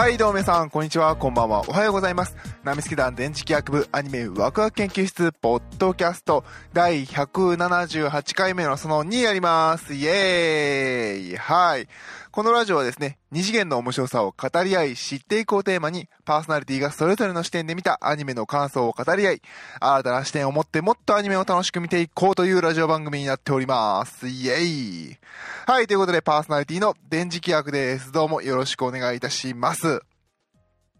[0.00, 2.34] はい、どうも皆さん、こんにちは、こんばんは、おはようございます。
[2.64, 6.42] ナミスケ団電磁気学部アニメワクワク研究室ポッドキャスト
[6.72, 9.92] 第178回目のその2やります。
[9.92, 11.86] イエーイはい。
[12.32, 19.42] このラジオはですね、二次元の面白さを語り合い、知っていこうテーマに、パーソナリティがそれぞれの視点で見たアニメの感想を語り合い、
[19.80, 24.28] 新たな視点を持ってもっとアニメを楽しく見ていこうというラジオ番組になっております。
[24.28, 25.18] イエーイ
[25.66, 28.12] はい、ということでパーソナリティの電磁気学です。
[28.12, 30.00] どうもよろしくお願いいたします。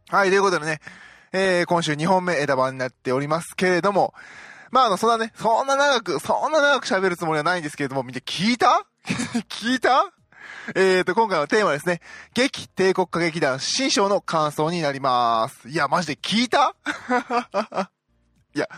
[0.08, 0.80] はい、ということでね、
[1.32, 4.14] えー、今週2本目枝番になっておりますけれども、
[4.72, 8.84] まあ、あの、そんなね、そんな長く、そんな長く喋るつもりはないんですけれども、みんな聞いた？
[9.48, 10.12] 聞いた？
[10.74, 12.00] えーと、今回のテーマですね、
[12.34, 15.68] 劇帝国歌劇団新章の感想になります。
[15.68, 16.74] いや、マジで聞いた？
[18.54, 18.68] いや、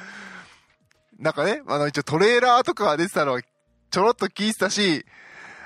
[1.18, 3.40] なんかね、あの、一応トレーラーとかが出てたのは
[3.90, 5.04] ちょろっと聞いてたし、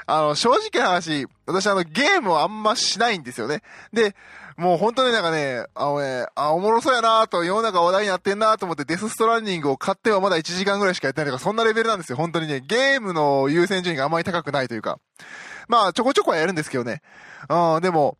[0.06, 3.62] あの、正直な話、私あの、ゲームをあんましないんですよね。
[3.92, 4.14] で、
[4.56, 12.16] もう本当になんかね、あのね、あ、おもろそうやなと、世の中話題になってんなと思ってデスストランディングを買ってはまだ1時間ぐらいしかやってないとか、そんなレベルなんですよ。
[12.16, 14.98] 本当にね、ゲームの優先順位があまり高くないというか。
[15.68, 17.02] まあ、ちょこちょこはやるんですけどね。
[17.48, 18.18] うん、でも、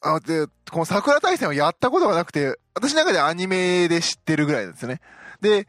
[0.00, 5.00] あで、この桜大戦をやったことがなくて、私の中でアニメで知ってるぐらいなんですね。
[5.40, 5.66] で、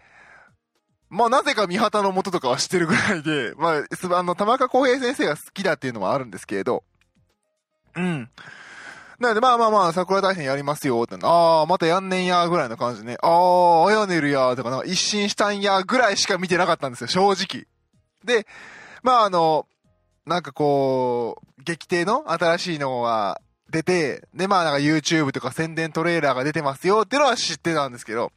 [1.09, 6.83] まあ、なぜか三畑の元とかは知ってるぐらいで、まあ、あの、玉川浩平先生が好きだっていうのもあるんですけれど、
[7.95, 8.29] うん。
[9.19, 17.65] なので、まあまあまあ、桜大戦やりますよ、って、ああ、またやんねんや、ぐらいの感じでね、ああ、あやねるや、とか、なんか一新したんや、ぐらいしか見てなかったんですよ、正直。
[18.25, 18.45] で、
[19.03, 19.67] まああの、
[20.25, 28.31] なんかこう、劇艇の新しいのが出て、で、まあなんか YouTube とか宣伝トレーラーが出てますよっていうのは知ってたんですけど、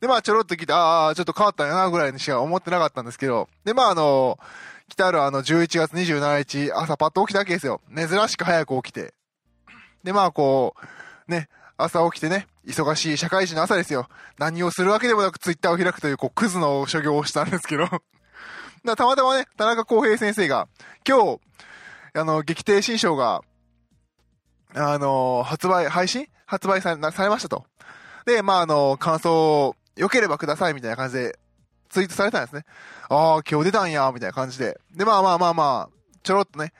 [0.00, 4.38] で、まあちょろっと聞いて、ああ、ちょっと変わったんやな、ぐらいにしか思ってなかったんですけど、で、まああの、
[4.88, 7.80] 来たるあの11月27日、朝パッと起きたわけですよ。
[7.94, 9.14] 珍しく早く起きて。
[10.04, 10.74] で、まあこ
[11.28, 14.08] う、ね、朝起きてね、忙しい社会人の朝ですよ。
[14.38, 17.88] 何をするわけでもなくツイッターを開くという、こう、クズの所業をしたんですけど。
[18.84, 20.68] だたまたまね、田中康平先生が、
[21.06, 21.40] 今日、
[22.14, 23.42] あの、劇艇新章が、
[24.74, 26.28] あの、発売、配信？
[26.46, 27.64] 発売されされましたと。
[28.26, 31.38] で、まあ、あの、感想、良ければくださいみたいな感じで、
[31.88, 32.64] ツイートされたんですね。
[33.08, 34.80] ああ、今日出たんや、みたいな感じで。
[34.94, 36.72] で、まあまあまあまあ、ちょろっとね、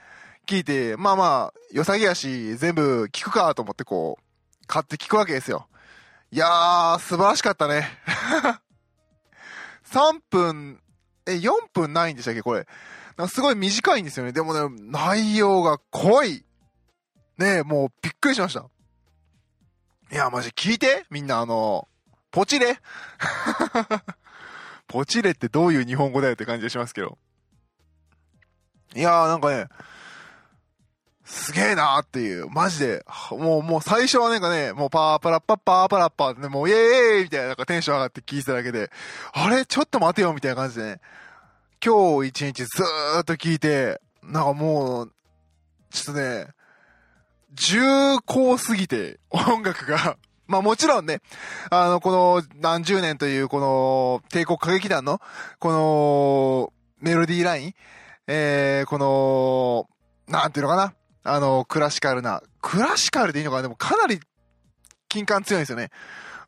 [0.45, 5.67] 聞いて、まあまあ、良さげやし、全部聞くかと思ってこう、買って聞くわけですよ。
[6.31, 7.87] いやー、素晴らしかったね。
[9.89, 10.82] 3分、
[11.25, 12.41] え、4分ないんでしたっけ？
[12.41, 12.67] これ。
[13.17, 14.31] なんかすごい短いんですよね。
[14.31, 16.43] でもね、内容が濃い。
[17.37, 18.65] ねえ、もうびっくりしました。
[20.11, 21.87] いや、マジ聞いてみんなあの、
[22.31, 22.79] ポチレ
[24.87, 27.17] ポチレってどういう日本語だよって感じがしますけど。
[28.95, 29.67] いやーなんかね、
[31.33, 38.91] すげえなーっていう、マジで、もう、もう最初はなんかね、もうパーパラッパッパーパラッパーってね、もうイエーイみたいななんかテンション上がって聞いてただけで、
[39.33, 39.65] あれ？
[39.65, 41.01] ちょっと待てよみたいな感じでね、
[41.83, 45.11] 今日一日ずーっと聞いて、なんかもう、
[45.89, 46.49] ちょっとね、
[47.53, 51.19] 重厚すぎて、音楽が、 まあもちろんね、
[51.71, 55.19] あの、この何十年というこの帝国歌劇団の、
[55.57, 57.73] このメロディーライン、
[58.27, 59.89] えー、この、
[60.27, 63.63] なんていうのかな、あの、クラシカルな、クラシカルでいいのかな？
[63.63, 64.19] でもかなり、
[65.07, 65.89] 金感強いんですよね。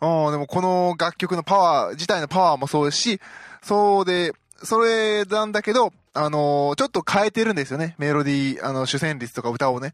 [0.01, 3.21] うん、でもこの楽曲のパワー、自体のパワーもそうですし、
[3.63, 4.33] そうで、
[4.63, 7.95] それなんだけど、あのーちょっと変えてるんですよね。
[7.97, 9.93] メロディー、あの、主旋律とか歌をね。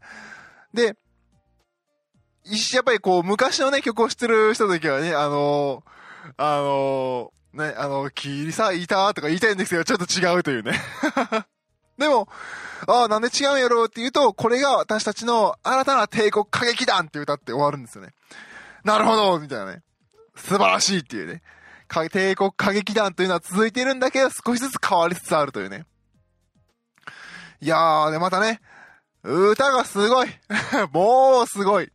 [0.74, 0.96] で、
[2.74, 10.80] やっぱりこう、昔のね、曲を知ってる人の時はね、あのーあのーね、あの、キリサいたとか言いたいんですけど、ちょっと違うというね。
[11.98, 12.28] でも、
[12.88, 18.12] ああ、なんで違うんやろうって言うと、これが私たちの新たな帝国歌劇団って歌って終わるんですよね。
[18.84, 19.82] なるほどみたいなね。
[20.34, 21.42] 素晴らしいっていうね。
[22.10, 25.84] 帝国歌劇団というのは続いているんだけど、少しずつ変わりつつあるというね。
[27.60, 28.60] いやー、で、またね、
[29.22, 30.28] 歌がすごい。
[30.92, 31.92] もうすごい。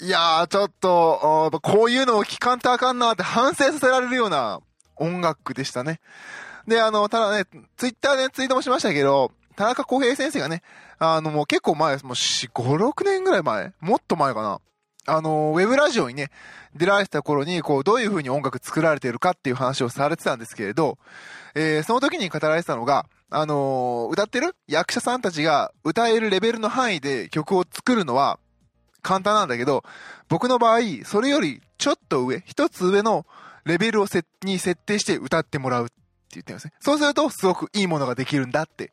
[0.00, 4.60] いやー、ちょっと、やっぱこういうのを聞かんとあかんなって反省させられるような
[4.96, 6.00] 音楽でしたね。
[6.68, 7.44] で、あの、ただね、
[7.76, 10.62] ツイッターでツイートもしましたけど、田中康平先生がね、
[10.98, 14.60] あの、もう結構前、もう4、5、6年ぐらい前もっと前かな。
[15.06, 16.30] あの、ウェブラジオにね、
[16.76, 20.98] 出られてた頃に、こう、どういう風に音楽作られてるかっていう話をされてたんですけれど、
[21.54, 28.38] えー、その時に語られてたのが、あのー歌ってる役者さんたちが歌えるレベルの範囲で曲を作るのは
[29.02, 29.84] 簡単なんだけど、
[30.28, 33.26] 僕の場合、それよりちょっと上、一つ上の
[33.64, 35.88] レベルをせに設定して歌ってもらうっ
[36.34, 36.72] 言ってるんですね。
[36.80, 38.92] そうすると、すごくいいものができるんだって。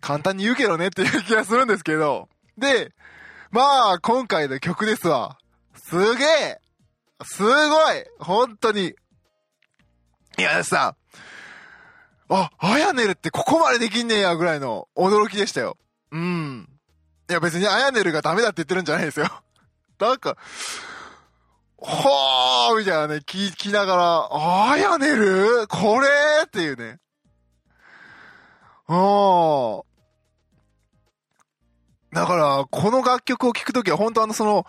[0.00, 2.28] 簡単に言うけどねっていう気がするんですけど、
[2.58, 2.92] で、
[3.50, 5.38] まあ、今回の曲ですわ。
[5.74, 6.60] すげえ
[7.24, 7.48] すご
[7.92, 8.94] い本当に。
[10.38, 10.96] いやさ、
[12.28, 15.76] あ、アヤネルってここまでできんねやぐらいの驚きでしたよ。
[16.10, 16.68] うん。
[17.28, 19.28] いや別にアヤネルがダメだって言ってるんじゃないですよ。
[19.98, 20.36] なんか、
[21.84, 24.28] はーみたいなね、聞きながら、
[24.70, 26.08] アヤネルこれ
[26.46, 26.98] っていうね。
[28.86, 29.82] ああ。
[32.12, 34.66] だから、この楽曲を聴くときは本当あのその、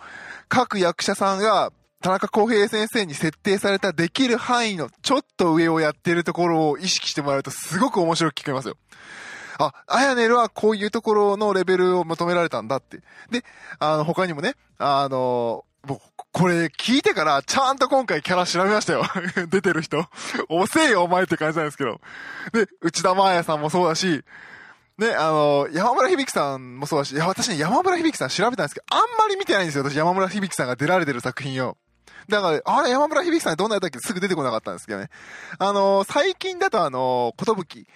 [0.48, 8.76] 各役者さんが田中康平先生に設定されたできる範囲のちょっと上をやってるところを意識してもらうとすごく面白く聞こえますよ。
[9.58, 12.98] あ、アヤネルはこういうところのレベルを求められたんだって。
[13.30, 13.44] で、
[13.78, 16.02] あの、他にもね、あの、僕、
[16.32, 19.04] これ聞いてからちゃんと今回キャラ調べましたよ。
[19.48, 20.06] 出てる人。
[20.48, 22.00] 遅えよお前って感じなんですけど。
[22.52, 24.24] で、内田真彩さんもそうだし、
[24.98, 29.84] ね、あの、山村響さんもそうだし、いや、私ね、山村響さん調べたんですけど、あんまり見てないんですよ。
[29.84, 31.76] 私、山村響さんが出られてる作品を。
[32.28, 33.98] だから、あれ、山村響さんどんなやったっけ？
[33.98, 35.08] すぐ出てこなかったんですけどね。
[35.58, 37.86] あの、最近だとあの、ことぶき、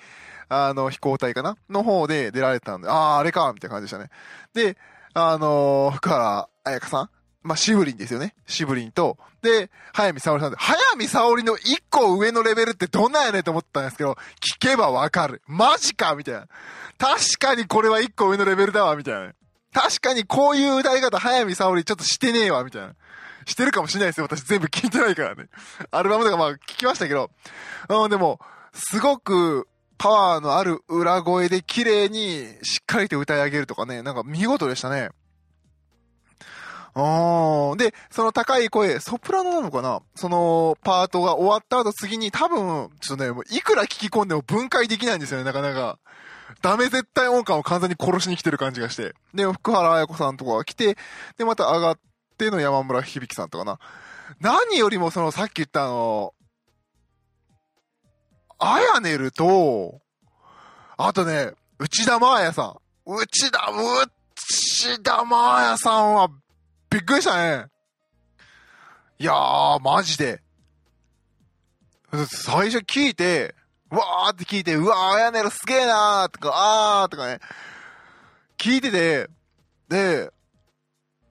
[0.49, 1.57] あの、飛行隊かな？
[1.71, 4.11] の方で出られてたんで、ああ、あれかみたいな感じでしたね。
[4.53, 4.77] で、
[5.15, 7.11] あの、福原彩香さん
[7.43, 8.35] まあ、シブリンですよね。
[8.47, 15.43] シブリンと、で、早見沙織さんで、早見沙織の一個上のレベルってどんなんやねんと思ったんですけど、聞けばわかる。
[15.47, 16.49] マジかみたいな。
[16.99, 19.33] 確かにこれは一個上のレベルだわ、みたいな。
[19.73, 22.95] 確かにこういう歌い方、早見沙織ちょっとしてねえわ、みたいな。
[23.47, 24.25] してるかもしれないですよ。
[24.25, 25.47] 私全部聞いてないからね。
[25.91, 27.31] アルバムとかまあ聞きましたけど。
[27.89, 28.41] うん、でも、
[28.75, 35.11] すごくパワーのある裏声で綺麗にしっかりと歌い上げるとかね、なんか見事でしたね。
[37.05, 40.01] あで、その高い声、ソプラノなのかな？
[40.15, 45.99] そのパートが終わった後次に多分、ちょっとね、もういくら聞き込んでも分解できないんですよね、なかなか。
[46.63, 49.15] ダメ絶対音感を完全に殺しに来てる感じがして。
[49.35, 50.97] で、福原彩子さんとかが来て、
[51.37, 51.99] で、また上がっ
[52.39, 53.79] ての山村響さんとかな。
[54.41, 56.35] 何よりもそのさっき言ったあの、
[58.59, 60.01] あやねると、
[60.97, 62.77] あとね、内田真彩さん。
[63.07, 66.29] 内田、内田真彩さんは
[66.91, 67.67] びっくりしたね。
[69.19, 70.41] いやー、マジで。
[72.27, 73.55] 最初聞いて、
[73.91, 76.53] わーって聞いて、うわー、あやねるすげーなーとか、
[77.03, 77.41] あーとかね、
[78.57, 79.29] 聞いてて、
[79.89, 80.31] で、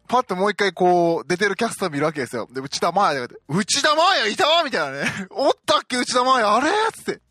[0.08, 2.48] パッともう一回こう、出てるキャスター見るわけですよ。
[2.52, 5.12] で、内田真彩が、内田真彩いたみたいなね。
[5.32, 7.22] おったっけ内田真彩あれつって。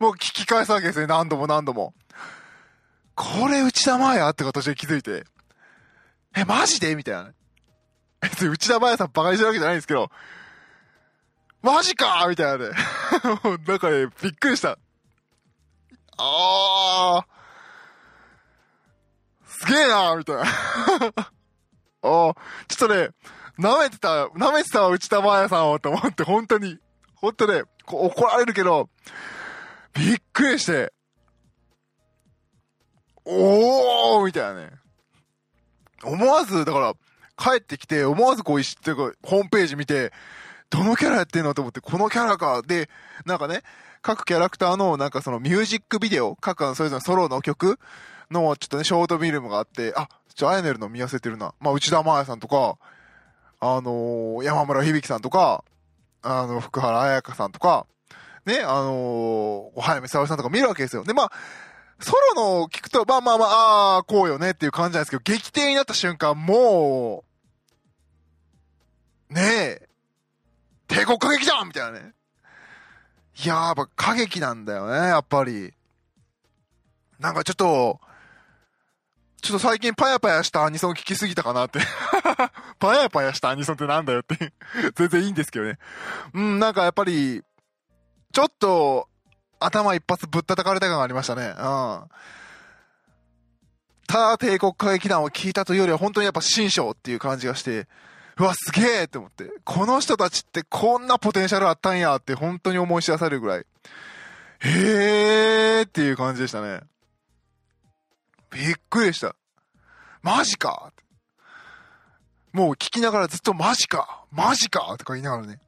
[0.00, 1.06] もう聞き返すわけですね。
[1.06, 1.94] 何度も何度も。
[3.14, 5.24] これ内田真彩って形で気づいて。
[6.34, 7.24] え、マジでみたいな。
[7.24, 7.34] ね
[8.22, 10.10] 別に内田真彩さんバカにしてるわけじゃないんですけど、
[11.60, 12.74] マジかみたいなね。
[13.66, 14.78] なんかね、びっくりした。
[16.16, 17.32] あー。
[19.46, 20.42] すげえなみたいな。
[22.02, 22.36] あー、
[22.68, 23.10] ちょっとね、
[23.58, 26.78] 舐めてた、舐めてた、内田真彩さんをと思って、本当に。
[27.14, 28.88] 本当ね、怒られるけど、
[29.94, 30.92] びっくりして、
[33.24, 34.70] おーみたいなね。
[36.02, 36.94] 思わず、だから、
[37.36, 40.12] 帰ってきて、思わずこう、っていうか、ホームページ見て、
[40.70, 42.62] どのキャラやってんのと思って、このキャラか。
[42.62, 42.88] で、
[43.26, 43.62] なんかね、
[44.00, 47.78] 各キャラクターの、なんかそのミュージックビデオ、各それぞれのソロの曲
[48.30, 51.54] の、ちょっとね、ショートフィルムがあって、あ、ちょ、あやねるの見合わせてるな。
[51.60, 52.78] まあ、内田真彩さんとか、
[53.60, 55.62] あのー、山村響さんとか、
[56.22, 57.86] あの、福原彩香さんとか、
[58.44, 61.04] ね、あのー、早見沙織さんとか見るわけですよ。
[61.04, 61.32] で、まあ、
[62.00, 67.24] ソロの聞くと、まあまあまあ、ああ、こうよねっていう感じなんですけど、劇的になった瞬間、も
[69.30, 69.88] う、ねえ、
[70.88, 72.12] 帝国歌劇じゃんみたいなね。
[73.44, 75.72] いやー、やっぱ歌劇なんだよね、やっぱり。
[77.18, 78.00] なんかちょっと、
[79.40, 81.80] ちょっと最近パヤパヤしたアニソン聞きすぎたかなって
[82.78, 84.52] パヤパヤしたアニソンってなんだよって
[84.94, 85.78] 全然いいんですけどね。
[86.34, 87.42] うん、なんかやっぱり、
[88.32, 89.08] ちょっと、
[89.64, 91.46] 頭一発ぶったたかれた感がありましたね。
[91.46, 91.54] うん。
[94.06, 97.86] ただ帝国歌劇団を聞いたというよりは本当にやっぱ新章っていう感じがして、
[98.38, 99.50] うわ、すげえって思って。
[99.64, 103.66] この人たちってこんなポテンシャルあったんやって本当に思い知らされるぐらい。
[104.60, 106.80] へーっていう感じでしたね。
[108.50, 109.34] びっくりした。
[110.22, 110.92] マジか
[112.52, 115.58] もう聞きながらずっとマジかマジかとか言いながらね。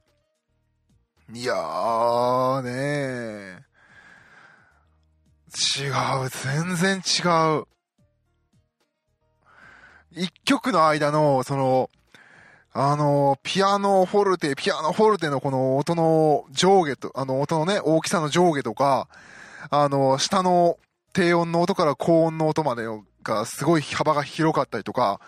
[1.33, 2.71] いやーね
[5.55, 5.89] 違
[6.25, 6.29] う。
[6.29, 7.65] 全然違う。
[10.11, 11.89] 一曲の間の、その、
[12.73, 19.07] あの、ピアノ、フォルテ、ピアノ、フォルテのこの音の上下と、あの、音のね、大きさの上下とか、
[19.69, 20.77] あの、下の
[21.13, 22.83] 低音の音から高音の音まで
[23.23, 25.21] がすごい幅が広かったりとか、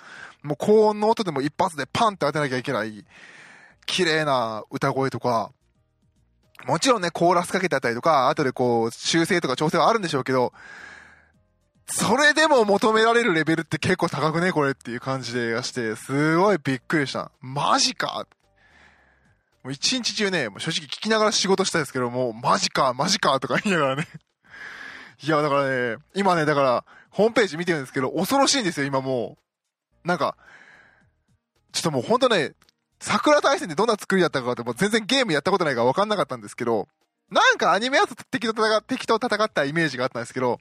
[0.43, 3.05] もう高音の音でも一発でパンって当てなきゃいけない、
[3.85, 5.51] 綺麗な歌声とか、
[6.65, 10.53] もちろんね、コーラスかけてあったりとか、後でこう、修正とか調整はあるんでしょうけど、
[11.89, 17.31] それでも求められるレベルって結構高くねこれっていう感じでがして、すごいびっくりした。
[17.39, 18.27] マジか
[19.63, 24.07] もう一日中ね、もう正直聞きながら仕事したんですけど、もうマジか、マジかとか言いながらね。
[25.23, 29.37] いや、だからね、今ね、だから、ホームページ見てるんですけど、恐ろしいんですよ、今も
[30.03, 30.07] う。
[30.07, 30.35] なんか、
[31.71, 32.53] ちょっともうほんとね、
[32.99, 36.87] 桜大戦でどんな作りだったかって、もう全然ゲームやったことないから分かんなかったんですけど、
[37.29, 40.59] なんかアニメやつ敵と戦敵と戦ったイメージがあったんですけど、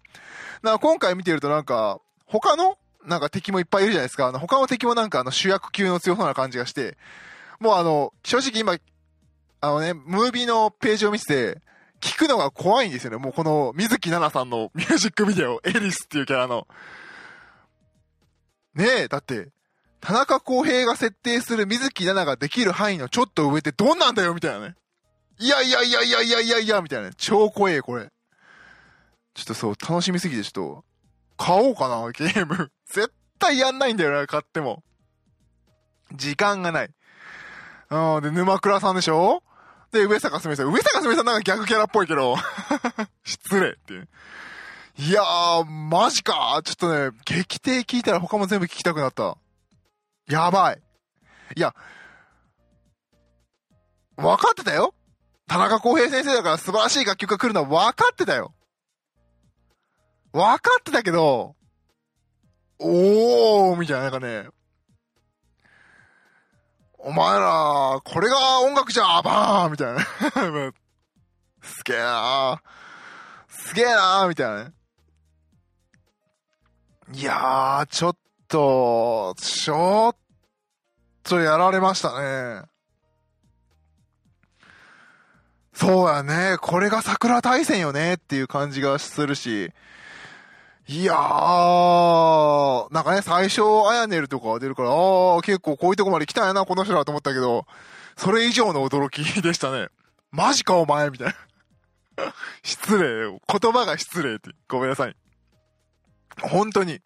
[0.62, 4.26] なんか今回見てるとなんか、他のなんか敵もいっぱいいるじゃないですか。
[4.26, 6.98] あの他の敵もなんかあの主役級の強そうな感じがして、
[7.60, 8.76] もうあの、正直今、
[9.60, 11.24] あのね、ムービーのページを見て
[11.54, 11.60] て、
[12.00, 13.16] 聞くのが怖いんですよね。
[13.16, 16.66] もうこの水木奈々さんのミュージックビデオ、エリスっていうキャラの。
[18.74, 19.48] ねえ、だって、
[20.00, 24.74] 田中康平が設定する水木奈々ができる範囲のちょっと上ってどんなんだよみたいなね。
[25.38, 27.14] いやいやいやいやいやいやいや、みたいなね。
[27.16, 28.10] 超怖え、これ。
[29.34, 30.84] ちょっとそう、楽しみすぎてちょっと、
[31.36, 32.70] 買おうかな、ゲーム。
[32.88, 34.82] 絶対やんないんだよな、買っても。
[36.14, 36.90] 時間がない。
[37.90, 39.42] うん、で、沼倉さんでしょ？
[39.92, 40.66] で、上坂すみさん。
[40.72, 42.36] 上坂すみさんなんか逆キャラっぽいけど。
[43.24, 43.94] 失礼って
[45.02, 45.12] い。
[45.12, 49.36] やー、マジかちょっとね、劇艇聞いたら他も全部聞きたくなった。
[50.28, 50.82] やばい。
[51.56, 51.74] いや、
[54.16, 54.94] 分かってたよ
[55.46, 58.52] 田中康平先生だから素晴らしい楽曲が来るのは分かってたよ。
[60.32, 61.54] 分かってたけど、
[62.78, 64.48] おーみたいな、なんかね、
[66.98, 70.00] お前ら、これが音楽じゃバーみたいな。
[71.62, 72.58] すげえなー
[73.48, 74.72] すげえなーみたいな。
[77.12, 78.16] いやー、ちょっ
[78.48, 80.16] と、ちょっ
[81.22, 82.62] とやられましたね。
[85.72, 86.56] そうやね。
[86.60, 89.70] これが桜大戦よねっていう感じがするし。
[90.88, 97.66] いやー、なんかね、最初、アヤネルとか出るから、あー、結構こういうとこまで来たんやな、この人だと思ったけど、
[98.16, 99.88] それ以上の驚きでしたね。
[100.30, 101.34] マジかお前みたいな。
[102.62, 103.28] 失礼。
[103.28, 104.50] 言葉が失礼って。
[104.68, 105.16] ごめんなさい。
[106.40, 107.00] 本当に。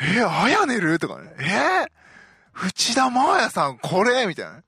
[0.00, 0.98] えー、アヤネル？
[0.98, 1.34] とかね。
[1.40, 1.86] え？
[2.54, 4.26] ー、内田真彩さん、これ？
[4.26, 4.62] みたいな。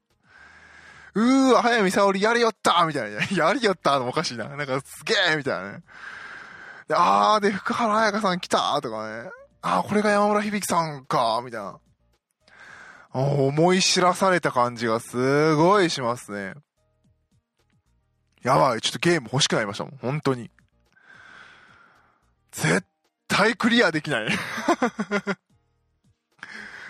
[1.15, 3.19] うーわ、早見沙織やりよったみたいな。
[3.31, 4.49] やりよったのおかしいな。
[4.49, 5.83] なんかすげえみたいなね。
[6.89, 9.31] で、あー、で、福原彩香さん来たとかね。
[9.63, 11.79] あー、これが山村響さんかみたいな。
[13.13, 16.55] 思い知らされた感じがすごいしますね。
[18.43, 19.99] やばい、ちょっとゲーム欲しくなりましたもん。
[19.99, 20.51] 本当に。
[22.53, 22.87] 絶
[23.31, 24.29] 対クリアできない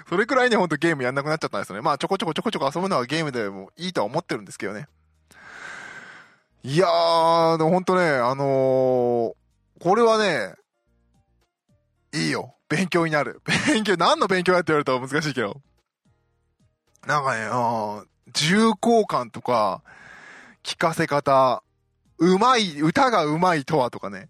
[0.08, 1.82] それくらいね、ほんとゲームやんなくなっちゃったんですよね。
[1.82, 4.88] まあ、ちょこちょこちょこちょこ遊ぶのはゲームでもいいとは思ってるんですけどね。
[6.64, 9.34] いやー、でもほんとね、あのー、
[9.80, 10.54] これはね、
[12.12, 12.56] いいよ。
[12.68, 13.40] 勉強になる。
[13.68, 15.60] 勉強、何の勉強やって言われたら難しいけど。
[17.06, 19.82] なんかね、うん、重厚感とか、
[20.64, 21.62] 聞かせ方、
[22.18, 24.28] うまい、歌がうまいとはとかね。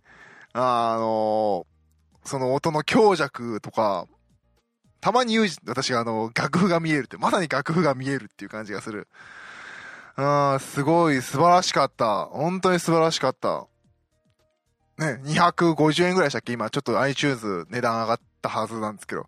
[0.52, 1.66] あの、
[2.24, 4.06] その音の強弱とか、
[5.00, 9.08] たまに言う、私があの、楽譜が見えるって、まさに楽譜が見えるっていう感じがする。
[10.16, 10.22] う
[10.56, 12.26] ん、すごい素晴らしかった。
[12.26, 13.66] 本当に素晴らしかった。
[14.98, 16.52] ね、250円ぐらいでしたっけ？
[16.52, 19.26] 今ちょっと iTunes 値段上がったはずなんですけど。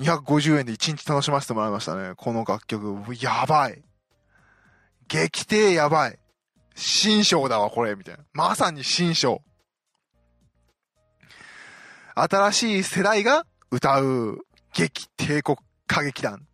[0.00, 2.14] 250円で1日楽しませてもらいましたね。
[2.16, 3.14] この楽曲。
[3.20, 3.84] やばい。
[5.06, 6.18] 激低やばい。
[6.74, 8.24] 新章だわ、これ、みたいな。
[8.32, 9.42] まさに新章。
[12.14, 14.38] 新しい世代が歌う
[14.72, 15.58] 劇帝国
[15.90, 16.46] 歌劇団。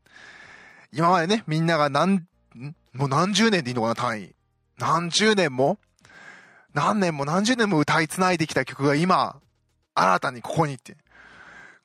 [0.92, 2.26] 今までね、みんなが何、
[2.92, 4.34] もう何十年でいいのかな、単位。
[4.78, 5.78] 何十年も
[6.74, 9.40] 何年も何十年も歌い繋いできた曲が今、
[9.94, 10.96] 新たにここにって。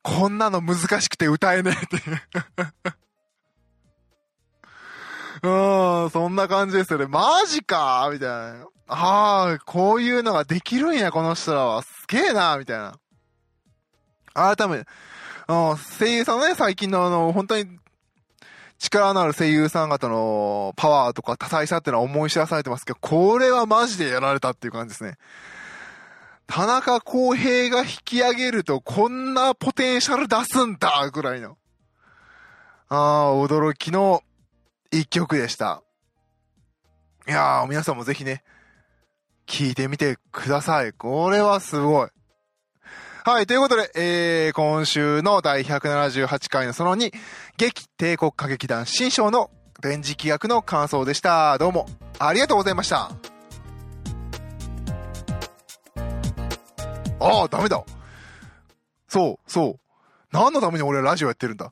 [0.03, 2.01] こんなの難しくて歌えねえって
[5.43, 7.07] うん、そんな感じですよね。
[7.07, 8.09] マジか？
[8.11, 8.67] みたいな。
[8.87, 11.81] ああ、こういうのができるんや、この人らは。
[11.81, 12.99] すげえなみたいな。
[14.33, 14.85] 改めて、
[15.47, 17.79] 声優さんのね、最近のあの、本当に
[18.79, 25.17] 力のある声優さん方のパワーとか多彩さっていうのは思い知らされてますけど、これはマジでやられたっていう感じですね。
[26.47, 31.57] 田中康平が引き上げるとこんなポテンシャル出すんだぐらいの。
[32.89, 34.23] ああ、驚きの
[34.91, 35.81] 一曲でした。
[37.27, 38.43] いやー、皆さんもぜひね、
[39.47, 40.91] 聞いてみてください。
[40.91, 42.09] これはすごい。
[43.23, 47.13] はい、ということで、えー、今週の第178回のその2、
[47.55, 51.55] 劇帝国歌劇団新章の電磁気学の感想でした。
[51.59, 51.85] どうも、
[52.17, 53.11] ありがとうございました。
[57.19, 57.83] ああ、ダメだ。
[59.07, 59.79] そう、そう。
[60.31, 61.71] 何のために俺はラジオやってるんだ。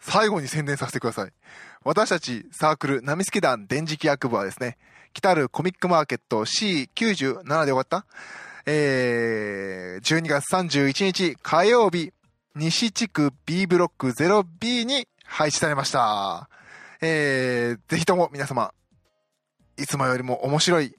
[0.00, 1.32] 最後に宣伝させてください。
[1.84, 4.78] 私たちサークル、ナミスケ団電磁気学部はですね、
[5.12, 8.04] 来たるコミックマーケット C97 で終わった
[8.68, 12.12] えー、12月31日火曜日、
[12.56, 16.48] 西地区 B ブロック 0B に配置されました。
[17.00, 18.72] えー、ぜひとも皆様、
[19.76, 20.96] いつもよりも面白い、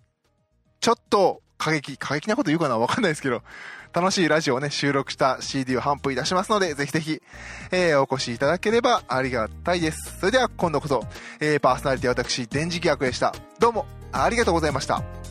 [0.80, 3.42] ちょっと過激、過激なこと言うかなわかんないですけど、
[3.92, 7.22] 楽しいラジオをね、収録した CD を頒布いたしますので、ぜひぜひ、
[7.72, 10.20] えー、お越しいただければありがたいです。
[10.20, 11.04] それでは今度こそ、
[11.42, 13.34] えー、パーソナリティ私、電磁気役でした。
[13.60, 15.27] どうも、ありがとうございました。